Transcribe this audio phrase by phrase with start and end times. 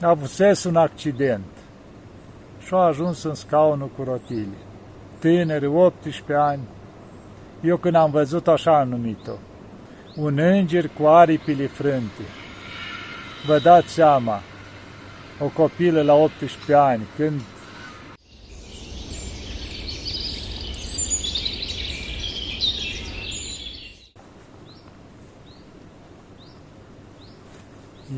[0.00, 1.44] a avut un accident
[2.66, 4.56] și a ajuns în scaunul cu rotile.
[5.18, 6.62] Tânăr, 18 ani,
[7.62, 9.32] eu când am văzut așa am numit-o,
[10.16, 12.22] un înger cu aripile frânte.
[13.46, 14.40] Vă dați seama,
[15.40, 17.40] o copilă la 18 ani, când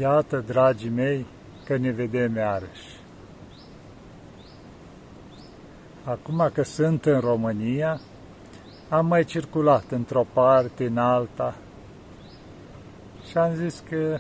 [0.01, 1.27] Iată, dragii mei,
[1.69, 2.97] că ne vedem iarăși.
[6.05, 8.01] Acum că sunt în România,
[8.89, 11.55] am mai circulat într-o parte, în alta,
[13.29, 14.19] și am zis că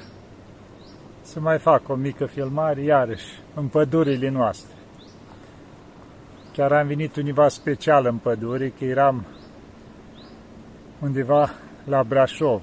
[1.22, 4.76] să mai fac o mică filmare, iarăși, în pădurile noastre.
[6.52, 9.26] Chiar am venit univa special în pădure, că eram
[11.00, 11.50] undeva
[11.84, 12.62] la Brașov.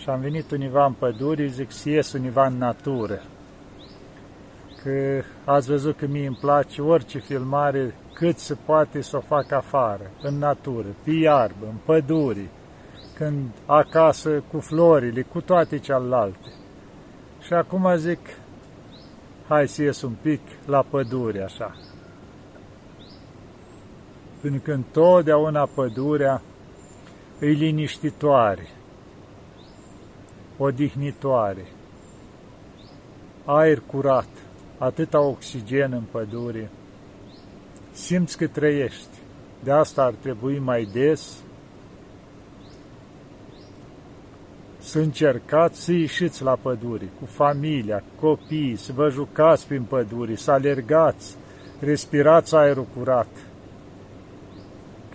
[0.00, 3.22] Și am venit univa în pădure, zic să ies univa în natură.
[4.82, 9.52] Că ați văzut că mie îmi place orice filmare cât se poate să o fac
[9.52, 12.50] afară, în natură, pe iarbă, în pădure,
[13.14, 16.52] când acasă cu florile, cu toate celelalte.
[17.40, 18.18] Și acum zic,
[19.48, 21.76] hai să ies un pic la pădure, așa.
[24.40, 26.42] Pentru că întotdeauna pădurea
[27.40, 28.68] e liniștitoare,
[30.62, 31.66] odihnitoare,
[33.44, 34.28] aer curat,
[34.78, 36.70] atâta oxigen în pădure,
[37.92, 39.18] simți că trăiești.
[39.64, 41.36] De asta ar trebui mai des
[44.78, 50.50] să încercați să ieșiți la pădure cu familia, copiii, să vă jucați prin pădure, să
[50.50, 51.36] alergați,
[51.78, 53.28] respirați aerul curat.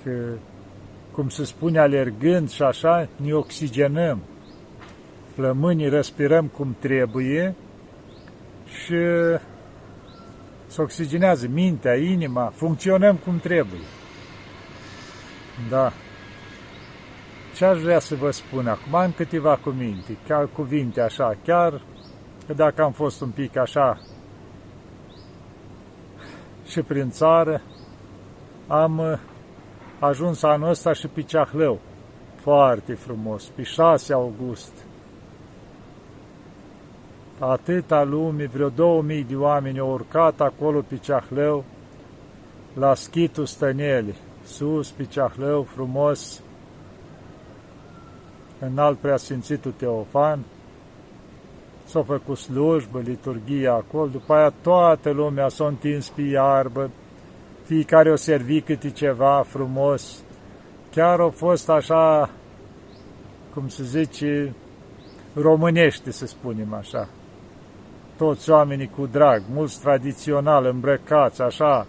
[0.03, 0.33] Că,
[1.11, 4.19] cum se spune, alergând și așa, ne oxigenăm.
[5.35, 7.55] Plămânii respirăm cum trebuie
[8.67, 8.95] și
[10.67, 13.79] se oxigenează mintea, inima, funcționăm cum trebuie.
[15.69, 15.91] Da.
[17.55, 18.95] Ce aș vrea să vă spun acum?
[18.95, 21.81] Am câteva cuvinte, chiar cuvinte așa, chiar
[22.47, 23.99] că dacă am fost un pic așa
[26.67, 27.61] și prin țară,
[28.67, 29.19] am uh,
[29.99, 31.79] ajuns anul ăsta și pe Ceahlău.
[32.35, 34.84] Foarte frumos, pe 6 august.
[37.39, 41.63] Atâta lume, vreo 2000 de oameni au urcat acolo pe Ceahlău,
[42.73, 46.41] la schitul Stăneli, sus pe Ceahlău, frumos,
[48.59, 50.39] înalt preasfințitul Teofan,
[51.85, 56.89] s-a făcut slujbă, liturgia acolo, după aia toată lumea s-a întins pe iarbă,
[57.63, 60.23] fiecare o servi câte ceva frumos,
[60.91, 62.29] chiar au fost așa,
[63.53, 64.53] cum se zice,
[65.33, 67.09] românește, să spunem așa.
[68.17, 71.87] Toți oamenii cu drag, mulți tradițional îmbrăcați, așa,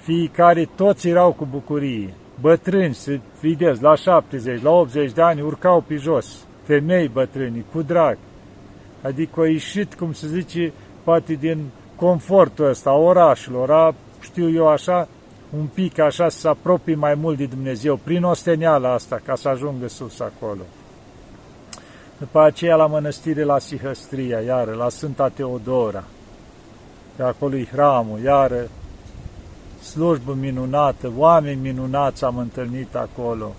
[0.00, 5.84] fiecare, toți erau cu bucurie bătrâni, să vedeți, la 70, la 80 de ani urcau
[5.86, 8.18] pe jos, femei bătrâni, cu drag.
[9.02, 10.72] Adică au ieșit, cum se zice,
[11.04, 11.64] poate din
[11.96, 15.08] confortul ăsta, orașelor, a, știu eu așa,
[15.58, 19.48] un pic așa să se apropie mai mult de Dumnezeu, prin osteneala asta, ca să
[19.48, 20.62] ajungă sus acolo.
[22.20, 26.04] După aceea la mănăstire la Sihăstria, iară, la Sfânta Teodora,
[27.16, 28.68] pe acolo e hramul, iară,
[29.82, 33.54] slujbă minunată, oameni minunați am întâlnit acolo.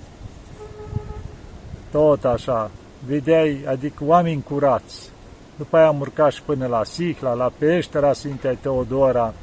[1.92, 2.72] Tot așa,
[3.06, 5.10] vedeai, adică oameni curați.
[5.58, 9.34] După aia am urcat și până la Sihla, la peștera Sfintei Teodora,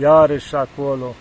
[0.00, 1.14] iarăși acolo.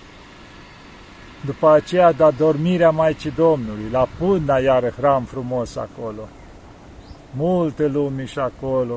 [1.46, 6.28] După aceea, da dormirea Maicii Domnului, la Punda, iară hram frumos acolo.
[7.36, 8.96] Multe lumi și acolo.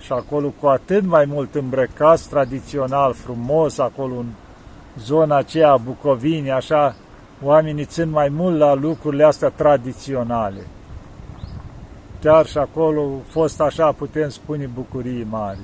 [0.00, 4.26] Și acolo cu atât mai mult îmbrăcați tradițional, frumos, acolo un
[4.98, 6.94] zona aceea a Bucovinii, așa,
[7.42, 10.66] oamenii țin mai mult la lucrurile astea tradiționale.
[12.20, 15.58] Chiar și acolo a fost așa, putem spune, bucurii mari.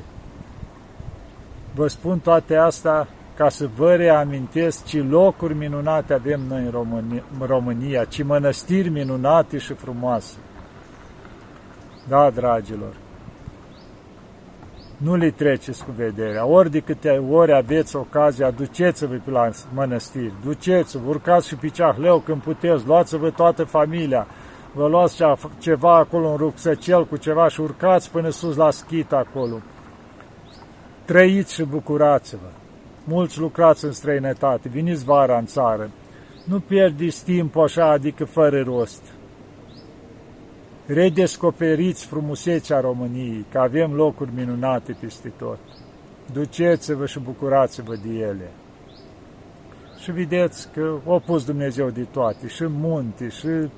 [1.75, 7.23] Vă spun toate astea ca să vă reamintesc ce locuri minunate avem noi în România,
[7.41, 10.35] în România ce mănăstiri minunate și frumoase.
[12.09, 12.97] Da, dragilor,
[14.97, 16.47] nu le treceți cu vederea.
[16.47, 22.19] Ori de câte ori aveți ocazia, duceți-vă pe la mănăstiri, duceți-vă, urcați și pe ceahleu
[22.19, 24.27] când puteți, luați-vă toată familia,
[24.73, 25.23] vă luați
[25.59, 29.57] ceva acolo, un rucsăcel cu ceva și urcați până sus la schit acolo.
[31.05, 32.49] Trăiți și bucurați-vă.
[33.05, 35.91] Mulți lucrați în străinătate, veniți vara în țară.
[36.45, 39.03] Nu pierdeți timp așa, adică fără rost.
[40.87, 45.59] Redescoperiți frumusețea României, că avem locuri minunate peste tot.
[46.33, 48.51] Duceți-vă și bucurați-vă de ele.
[50.03, 53.69] Și vedeți că o pus Dumnezeu de toate, și munte, și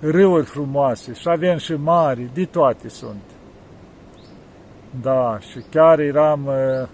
[0.00, 3.22] râuri frumoase, și avem și mari, de toate sunt.
[5.02, 6.88] Da, și chiar eram uh,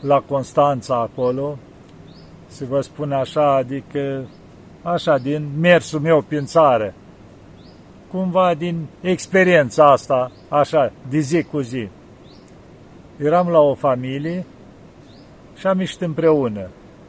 [0.00, 1.58] la Constanța acolo,
[2.46, 4.28] să vă spun așa, adică
[4.82, 6.94] așa, din mersul meu prin țară,
[8.10, 11.88] cumva din experiența asta, așa, de zi cu zi.
[13.16, 14.44] Eram la o familie
[15.56, 16.68] și am ieșit împreună.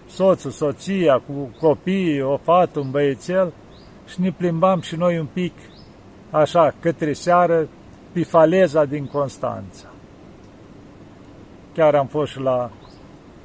[0.09, 3.53] Soțul, soția, cu copiii, o fată, un băiețel
[4.07, 5.53] și ne plimbam și noi un pic,
[6.31, 7.67] așa, către seară,
[8.11, 9.88] pe faleza din Constanța.
[11.73, 12.71] Chiar am fost și la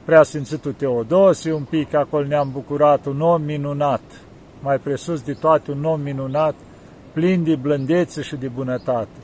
[0.05, 4.00] preasfințitul Teodosie, un pic acolo ne-am bucurat, un om minunat,
[4.60, 6.55] mai presus de toate un om minunat,
[7.12, 9.20] plin de blândețe și de bunătate.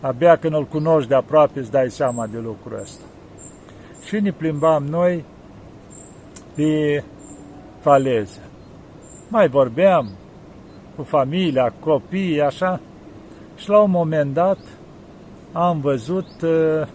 [0.00, 3.04] Abia când îl cunoști de aproape îți dai seama de lucrul ăsta.
[4.06, 5.24] Și ne plimbam noi
[6.54, 7.02] pe
[7.80, 8.40] faleză.
[9.28, 10.08] Mai vorbeam
[10.96, 12.80] cu familia, copiii, așa,
[13.56, 14.58] și la un moment dat
[15.52, 16.86] am văzut uh,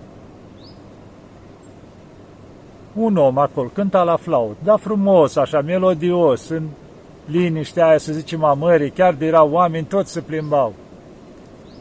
[2.93, 6.63] un om acolo, cânta la flaut, dar frumos, așa, melodios, în
[7.25, 10.73] liniștea aia, să zicem, a mării, chiar de erau oameni, toți se plimbau.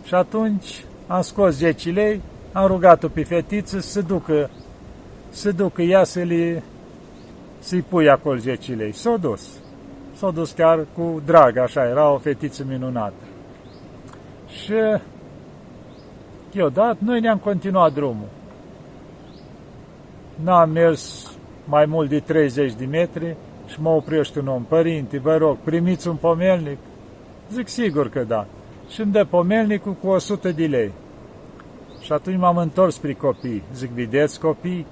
[0.04, 2.20] Și atunci am scos 10 lei,
[2.52, 4.50] am rugat-o pe fetiță să ducă,
[5.28, 6.62] să ducă ea să li,
[7.58, 8.92] să-i pui acolo 10 lei.
[8.92, 9.48] S-a dus.
[10.14, 13.22] S-a dus chiar cu drag, așa, era o fetiță minunată.
[14.48, 14.74] Și
[16.52, 18.28] eu dat, noi ne-am continuat drumul.
[20.34, 21.32] N-am mers
[21.64, 23.36] mai mult de 30 de metri
[23.70, 24.62] și mă oprește un om.
[24.62, 26.78] Părinte, vă rog, primiți un pomelnic?
[27.52, 28.46] Zic, sigur că da.
[28.88, 30.92] Și îmi dă pomelnicul cu 100 de lei.
[32.00, 33.62] Și atunci m-am întors spre copii.
[33.74, 34.86] Zic, vedeți copii?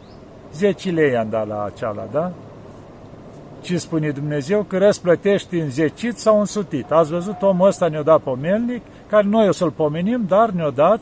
[0.55, 2.33] 10 lei am dat la aceala, da?
[3.61, 4.63] Ce spune Dumnezeu?
[4.63, 6.91] Că răsplătești în zecit sau în sutit.
[6.91, 11.01] Ați văzut, omul ăsta ne-a dat pomelnic, care noi o să-l pomenim, dar ne-a dat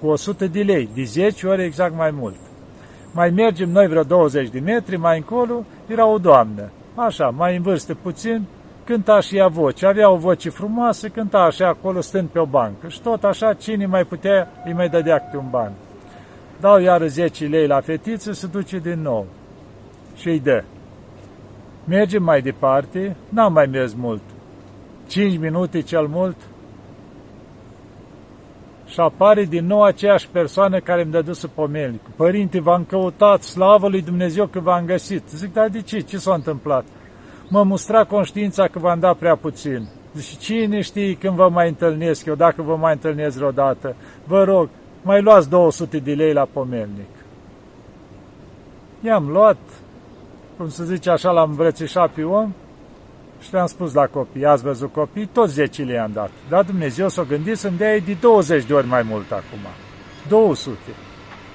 [0.00, 2.34] cu 100 de lei, de 10 ori exact mai mult.
[3.12, 7.62] Mai mergem noi vreo 20 de metri, mai încolo era o doamnă, așa, mai în
[7.62, 8.44] vârstă puțin,
[8.84, 12.88] cânta și ea voce, avea o voce frumoasă, cânta așa acolo stând pe o bancă.
[12.88, 15.72] Și tot așa cine mai putea îi mai dădea câte un ban.
[16.60, 19.26] Dau iară 10 lei la fetiță, se duce din nou.
[20.16, 20.64] Și îi dă.
[21.84, 24.22] Mergem mai departe, n-am mai mers mult,
[25.06, 26.36] 5 minute cel mult,
[28.92, 32.00] și apare din nou aceeași persoană care îmi dăduse pomelnic.
[32.16, 35.28] Părinte, v-am căutat, slavă lui Dumnezeu că v-am găsit.
[35.28, 36.00] Zic, dar de ce?
[36.00, 36.84] Ce s-a întâmplat?
[37.48, 39.86] Mă mustra conștiința că v-am dat prea puțin.
[40.14, 43.96] Zice, cine știe când vă mai întâlnesc eu, dacă vă mai întâlnesc vreodată?
[44.24, 44.68] Vă rog,
[45.02, 47.10] mai luați 200 de lei la pomelnic.
[49.00, 49.58] I-am luat,
[50.56, 52.52] cum se zice așa, l-am îmbrățișat pe om
[53.42, 56.30] și le-am spus la copii, ați văzut copii, toți 10 le-am dat.
[56.48, 59.58] Dar Dumnezeu s-a gândit să-mi dea de 20 de ori mai mult acum.
[60.28, 60.76] 200.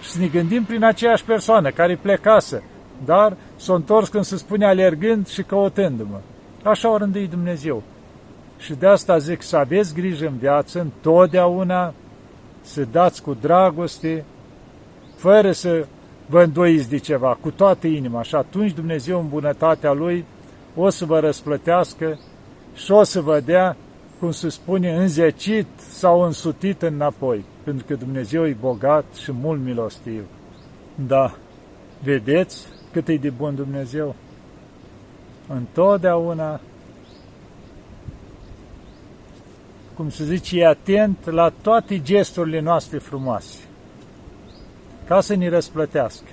[0.01, 2.63] Și să ne gândim prin aceeași persoană care plecase,
[3.05, 6.19] dar s-a întors când se spune alergând și căutându-mă.
[6.63, 7.83] Așa o rândui Dumnezeu.
[8.57, 11.93] Și de asta zic să aveți grijă în viață, întotdeauna
[12.61, 14.23] să dați cu dragoste,
[15.15, 15.85] fără să
[16.25, 18.21] vă îndoiți de ceva, cu toată inima.
[18.21, 20.25] Și atunci Dumnezeu în bunătatea Lui
[20.77, 22.19] o să vă răsplătească
[22.75, 23.75] și o să vă dea,
[24.19, 30.23] cum se spune, înzecit sau însutit înapoi, pentru că Dumnezeu e bogat și mult milostiv.
[30.95, 31.35] Da,
[32.03, 34.15] vedeți cât e de bun Dumnezeu?
[35.47, 36.59] Întotdeauna,
[39.95, 43.59] cum se zice, e atent la toate gesturile noastre frumoase,
[45.07, 46.29] ca să ne răsplătească.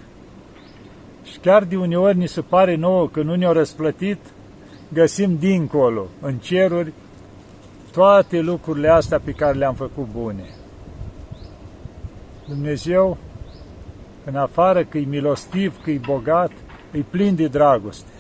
[1.25, 4.19] Și chiar de uneori ni se pare nouă că nu ne-au răsplătit,
[4.93, 6.93] găsim dincolo, în ceruri,
[7.93, 10.45] toate lucrurile astea pe care le-am făcut bune.
[12.49, 13.17] Dumnezeu,
[14.25, 16.51] în afară că e milostiv, că e bogat,
[16.93, 18.11] e plin de dragoste.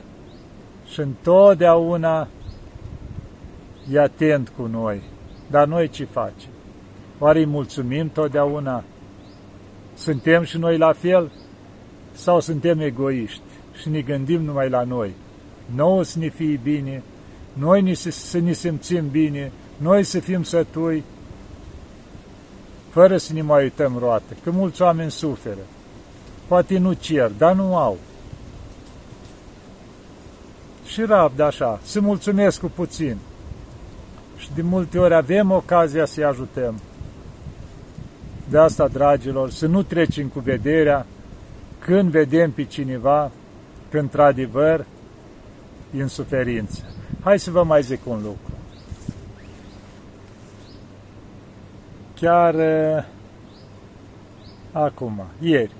[0.86, 2.28] Și întotdeauna
[3.92, 5.02] e atent cu noi.
[5.50, 6.50] Dar noi ce facem?
[7.18, 8.84] Oare îi mulțumim totdeauna?
[9.94, 11.32] Suntem și noi la fel?
[12.12, 13.42] Sau suntem egoiști
[13.80, 15.14] și ne gândim numai la noi?
[15.74, 17.02] Nouă să ne fie bine,
[17.52, 21.04] noi să ne simțim bine, noi să fim sătui,
[22.90, 25.66] fără să ne mai uităm roate, că mulți oameni suferă.
[26.46, 27.98] Poate nu cer, dar nu au.
[30.86, 33.16] Și rabd așa, să mulțumesc cu puțin.
[34.36, 36.80] Și de multe ori avem ocazia să-i ajutăm.
[38.48, 41.06] De asta, dragilor, să nu trecem cu vederea
[41.78, 43.30] când vedem pe cineva
[43.90, 44.84] că într-adevăr e
[46.00, 46.82] în suferință.
[47.22, 48.52] Hai să vă mai zic un lucru.
[52.14, 53.04] Chiar uh,
[54.72, 55.72] acum, ieri,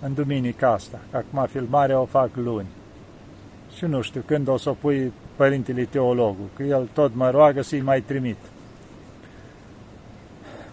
[0.00, 2.68] în duminica asta, acum filmarea o fac luni.
[3.76, 7.62] Și nu știu când o să o pui părintele teologul, că el tot mă roagă
[7.62, 8.36] să-i mai trimit.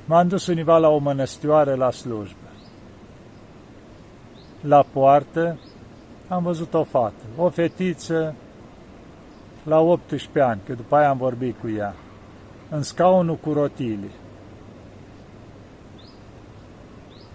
[0.06, 2.48] M-am dus univa la o mănăstioară la slujbă.
[4.62, 5.60] La poartă
[6.28, 8.36] am văzut o fată, o fetiță
[9.64, 11.96] la 18 ani, că după aia am vorbit cu ea,
[12.70, 14.10] în scaunul cu rotile.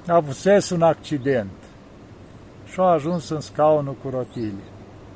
[0.07, 0.37] A avut
[0.71, 1.51] un accident
[2.73, 4.63] și a ajuns în scaunul cu rotile.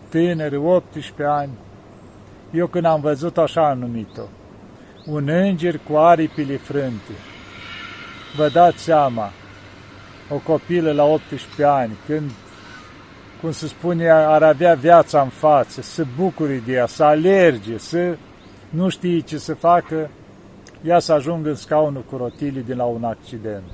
[0.08, 1.52] Tânăr, 18 ani,
[2.52, 4.22] eu când am văzut așa am numit-o,
[5.06, 7.12] un înger cu aripile frânte.
[8.36, 9.30] Vă dați seama,
[10.30, 12.30] o copilă la 18 ani, când,
[13.40, 18.16] cum se spune, ar avea viața în față, să bucuri de ea, să alerge, să
[18.70, 20.10] nu știe ce să facă,
[20.82, 23.70] ea să ajungă în scaunul cu rotile din la un accident.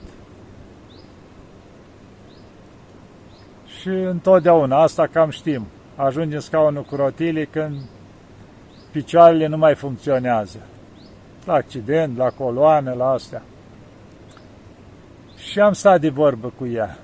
[3.80, 5.66] Și întotdeauna, asta cam știm,
[5.96, 7.76] ajunge în scaunul cu rotile când
[8.90, 10.58] picioarele nu mai funcționează.
[11.44, 13.42] La accident, la coloană, la astea.
[15.36, 16.98] Și am stat de vorbă cu ea.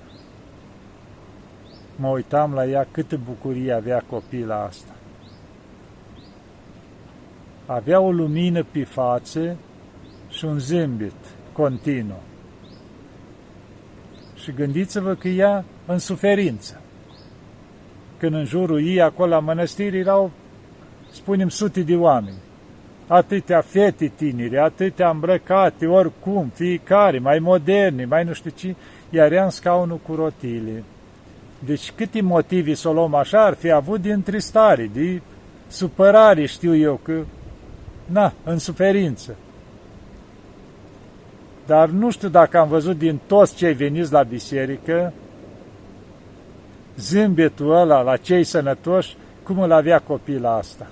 [2.00, 4.93] Mă uitam la ea câtă bucurie avea copila asta.
[7.67, 9.57] Avea o lumină pe față
[10.28, 11.14] și un zâmbet
[11.52, 12.23] continuu.
[14.35, 16.81] Și gândiți-vă că ea în suferință.
[18.19, 20.31] Când în jurul ei, acolo la mănăstiri, erau,
[21.11, 22.38] spunem, sute de oameni.
[23.07, 28.75] Atâtea fete tineri, atâtea îmbrăcate, oricum, fiecare, mai moderni, mai nu știu ce,
[29.11, 30.85] iar ea în scaunul cu rotile.
[31.65, 35.21] Deci câte motivi să o luăm așa ar fi avut din tristare, de
[35.69, 37.21] supărare, știu eu, că,
[38.07, 39.37] na, în suferință.
[41.67, 45.12] Dar nu știu dacă am văzut din toți cei veniți la biserică,
[46.97, 50.87] zâmbetul ăla la cei sănătoși, cum îl avea copila asta.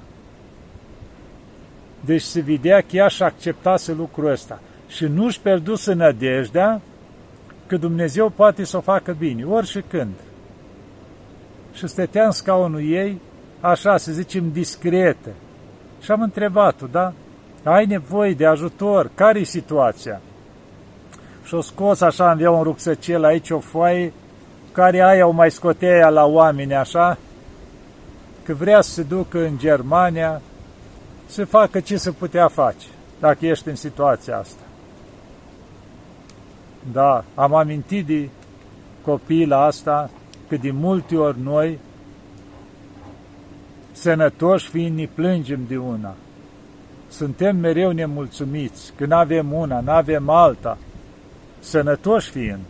[2.00, 6.80] Deci se vedea că ea și acceptase lucrul ăsta și nu-și pierduse nădejdea
[7.66, 10.14] că Dumnezeu poate să o facă bine, ori și când.
[11.76, 13.20] Și stătea în scaunul ei,
[13.60, 15.30] așa, să zicem, discretă.
[16.00, 17.12] Și am întrebat-o, da?
[17.62, 19.10] Ai nevoie de ajutor?
[19.14, 20.20] Care e situația?
[21.44, 24.12] Și o scos așa, avea un rucsăcel aici, o foaie,
[24.72, 27.18] care aia o mai scotea la oameni așa,
[28.42, 30.42] că vrea să se ducă în Germania
[31.26, 32.86] să facă ce se putea face,
[33.20, 34.62] dacă ești în situația asta.
[36.92, 38.28] Da, am amintit de
[39.04, 40.10] copila asta,
[40.48, 41.78] că de multe ori noi,
[43.92, 46.14] sănătoși fiind, ne plângem de una.
[47.08, 50.78] Suntem mereu nemulțumiți, că nu avem una, nu avem alta,
[51.58, 52.60] sănătoși fiind.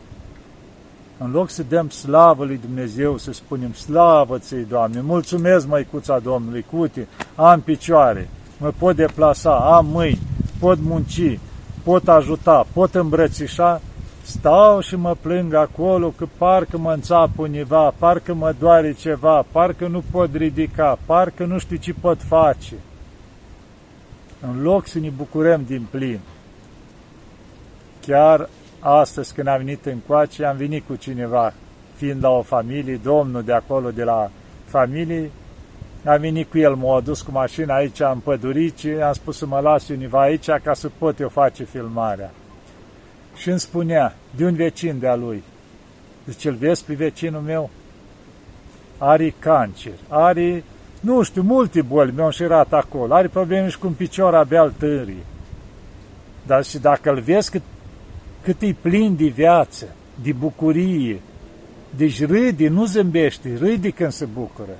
[1.18, 6.64] În loc să dăm slavă lui Dumnezeu, să spunem slavă ți Doamne, mulțumesc măicuța Domnului,
[6.70, 8.28] cute, am picioare,
[8.58, 10.20] mă pot deplasa, am mâini,
[10.58, 11.38] pot munci,
[11.82, 13.80] pot ajuta, pot îmbrățișa,
[14.26, 19.86] stau și mă plâng acolo că parcă mă înțapă univa, parcă mă doare ceva, parcă
[19.86, 22.74] nu pot ridica, parcă nu știu ce pot face.
[24.40, 26.20] În loc să ne bucurăm din plin.
[28.00, 28.48] Chiar
[28.80, 31.52] astăzi când am venit în coace, am venit cu cineva,
[31.94, 34.30] fiind la o familie, domnul de acolo, de la
[34.64, 35.30] familie,
[36.04, 39.60] am venit cu el, m-a adus cu mașina aici în pădurici, am spus să mă
[39.60, 42.30] las univa aici ca să pot eu face filmarea.
[43.36, 45.42] Și îmi spunea, de un vecin de-a lui,
[46.28, 47.70] zice, îl vezi pe vecinul meu?
[48.98, 50.64] Are cancer, are,
[51.00, 54.72] nu știu, multe boli mi-au înșirat acolo, are probleme și cu un picior abia al
[54.78, 55.24] târii.
[56.46, 57.62] Dar și dacă îl vezi cât
[58.46, 59.86] cât e plin de viață,
[60.22, 61.20] de bucurie.
[61.96, 64.76] Deci râde, nu zâmbește, râde când se bucură.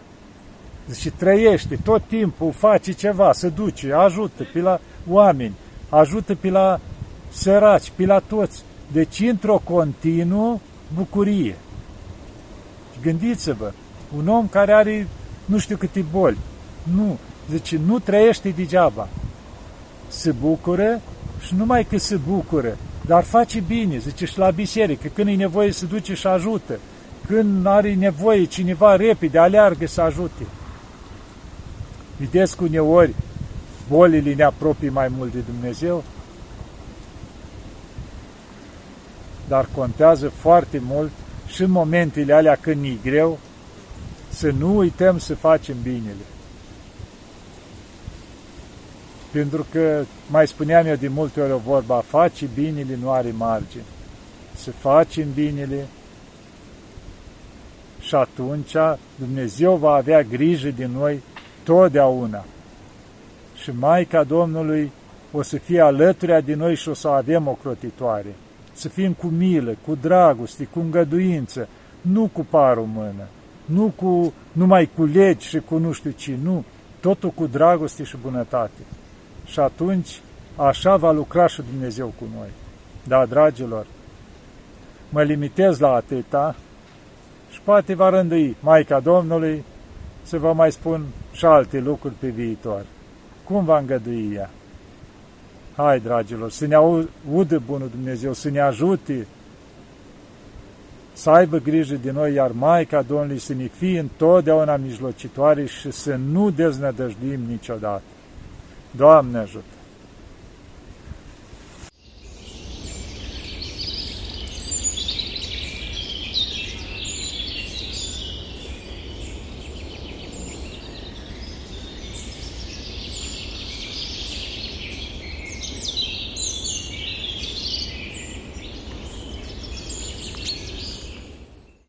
[0.85, 5.55] Deci trăiește tot timpul, face ceva, se duce, ajută pe la oameni,
[5.89, 6.81] ajută pe la
[7.29, 8.63] săraci, pe la toți.
[8.93, 10.59] Deci într-o continuă
[10.95, 11.57] bucurie.
[13.03, 13.73] Gândiți-vă,
[14.17, 15.09] un om care are
[15.45, 16.39] nu știu câte boli,
[16.83, 17.19] nu,
[17.51, 19.09] deci nu trăiește degeaba.
[20.09, 21.01] Se bucură
[21.41, 25.73] și numai că se bucură, dar face bine, zice, și la biserică, când e nevoie
[25.73, 26.79] să duce și ajută,
[27.27, 30.47] când are nevoie cineva repede, aleargă să ajute.
[32.17, 33.15] Vedeți cu uneori
[33.89, 36.05] bolile ne apropii mai mult de Dumnezeu,
[39.49, 41.11] dar contează foarte mult
[41.47, 43.39] și în momentele alea când e greu,
[44.29, 46.25] să nu uităm să facem binele.
[49.31, 53.83] Pentru că, mai spuneam eu de multe ori o vorba, face binele nu are margine.
[54.55, 55.87] Să facem binele
[58.01, 58.73] și atunci
[59.15, 61.23] Dumnezeu va avea grijă de noi
[61.63, 62.45] totdeauna.
[63.55, 64.93] Și Maica Domnului
[65.33, 68.35] o să fie alături de noi și o să avem o crotitoare.
[68.77, 71.69] Să fim cu milă, cu dragoste, cu îngăduință,
[72.01, 73.27] nu cu parul mână,
[73.65, 76.65] nu cu numai cu legi și cu nu știu ce, nu,
[77.01, 78.81] totul cu dragoste și bunătate.
[79.45, 80.21] Și atunci
[80.57, 82.49] așa va lucra și Dumnezeu cu noi.
[83.05, 83.87] Da, dragilor,
[85.09, 86.55] mă limitez la atâta
[87.51, 89.65] și poate va rândui Maica Domnului
[90.23, 92.85] să vă mai spun și alte lucruri pe viitor.
[93.45, 94.51] Cum va îngădui ea?
[95.77, 99.27] Hai, dragilor, să ne audă Bunul Dumnezeu, să ne ajute
[101.13, 106.15] să aibă grijă de noi, iar Maica Domnului să ne fie întotdeauna mijlocitoare și să
[106.15, 108.03] nu deznădăjduim niciodată.
[108.91, 109.76] Doamne ajută!